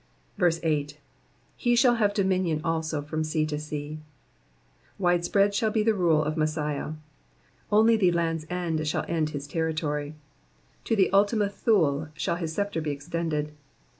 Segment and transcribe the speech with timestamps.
[0.41, 0.97] 8.
[1.59, 3.99] ^''He shall have dominion also from sea to sea.''''
[4.97, 6.93] Wide spread siiall be the rule of Messiah;
[7.71, 10.15] only the Land's End shall end his territory:
[10.85, 13.51] to the Ultima Thule shall his sceptre be extended.